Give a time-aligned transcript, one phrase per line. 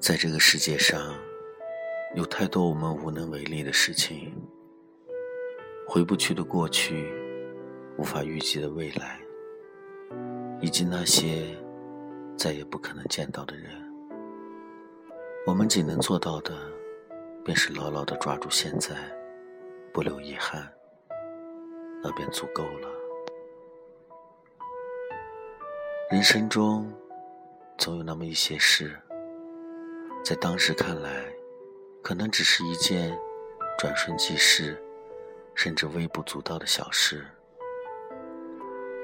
[0.00, 1.12] 在这个世界上，
[2.14, 4.32] 有太多我们无能为力的事情，
[5.86, 7.12] 回不去的过去，
[7.98, 9.20] 无法预计的未来，
[10.60, 11.48] 以及那些
[12.36, 13.72] 再也不可能见到的人。
[15.46, 16.54] 我们仅能做到的，
[17.44, 18.94] 便是牢牢的抓住现在，
[19.92, 20.66] 不留遗憾，
[22.02, 22.88] 那便足够了。
[26.10, 26.90] 人生中，
[27.76, 28.96] 总有那么一些事，
[30.28, 31.24] 在当时看来，
[32.02, 33.18] 可能只是一件
[33.78, 34.76] 转瞬即逝，
[35.54, 37.24] 甚至微不足道的小事，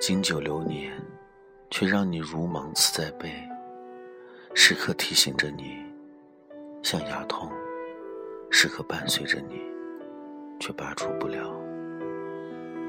[0.00, 0.96] 经久流年，
[1.72, 3.32] 却让你如芒刺在背，
[4.54, 5.78] 时刻提醒着你，
[6.84, 7.50] 像牙痛，
[8.48, 9.60] 时刻伴随着你，
[10.60, 11.52] 却拔除不了。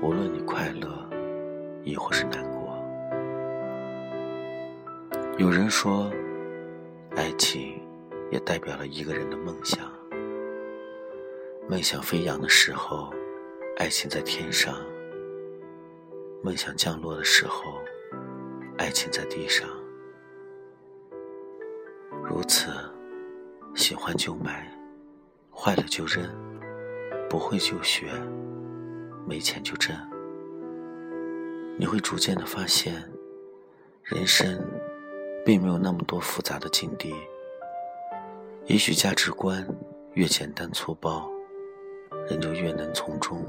[0.04, 1.04] 无论你快乐，
[1.84, 2.78] 亦或是难过。
[5.40, 6.12] 有人说，
[7.16, 7.82] 爱情
[8.32, 9.92] 也代表了一个人的梦想。
[11.68, 13.14] 梦想飞扬的时候，
[13.78, 14.74] 爱情在天上；
[16.44, 17.80] 梦想降落的时候，
[18.78, 19.68] 爱情在地上。
[22.24, 22.72] 如此，
[23.76, 24.72] 喜欢就买，
[25.54, 26.24] 坏了就扔，
[27.30, 28.12] 不会就学，
[29.28, 29.96] 没钱就挣。
[31.78, 33.12] 你会逐渐的发现，
[34.04, 34.60] 人生。
[35.46, 37.16] 并没有那么多复杂的境地，
[38.70, 39.68] 也许价值观
[40.14, 41.28] 越简单粗暴，
[42.30, 43.44] 人就越能从中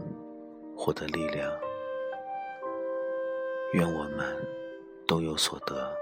[0.75, 1.53] 获得力量。
[3.75, 4.35] 愿我们
[5.07, 5.95] 都有所得。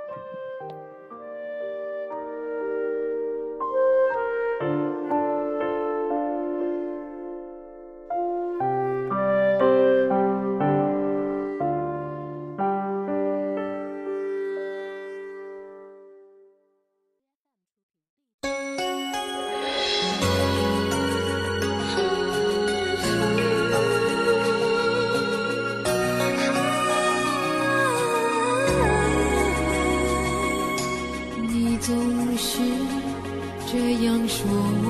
[33.71, 34.49] 这样说，
[34.83, 34.89] 我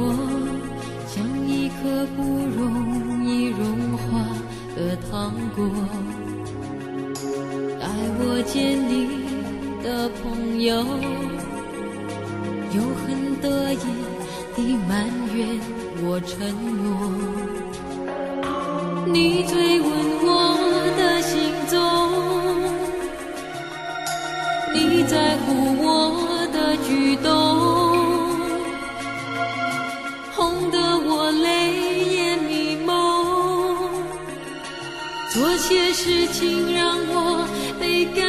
[1.08, 1.16] 像
[1.48, 2.22] 一颗不
[2.56, 3.66] 容易融
[3.98, 4.06] 化
[4.76, 5.58] 的糖果，
[7.80, 7.82] 带
[8.20, 8.94] 我见你
[9.82, 10.70] 的朋友，
[12.72, 13.76] 又很得意
[14.54, 15.58] 地埋怨
[16.04, 16.38] 我承
[16.78, 16.86] 诺。
[19.12, 19.90] 你追问
[20.22, 20.26] 我
[20.96, 21.34] 的行
[21.66, 21.76] 踪，
[24.72, 25.46] 你在乎
[25.82, 26.37] 我
[36.32, 37.46] 请让我
[37.80, 38.27] 被感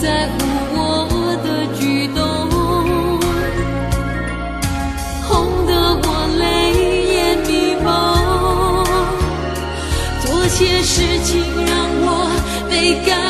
[0.00, 0.32] 在乎
[0.72, 1.46] 我的
[1.78, 2.18] 举动，
[5.28, 5.28] 哄
[5.66, 5.70] 得
[6.02, 6.06] 我
[6.38, 6.42] 泪
[7.12, 7.50] 眼迷
[7.84, 7.86] 蒙，
[10.22, 11.28] 做些事情
[11.66, 11.70] 让
[12.00, 12.08] 我
[12.70, 12.72] 被
[13.04, 13.29] 感动。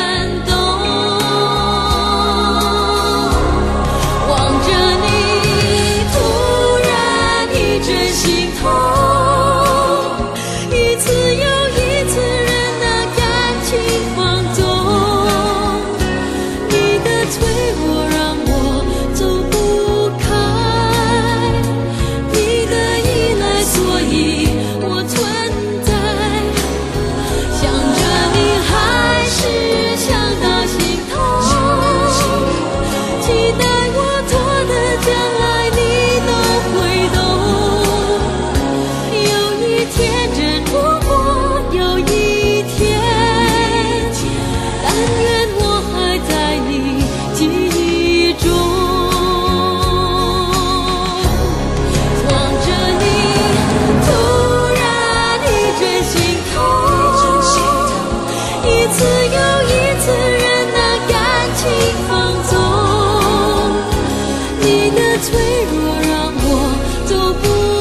[65.21, 67.80] 脆弱让我走不。